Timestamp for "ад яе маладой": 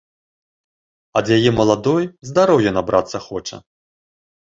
1.21-2.03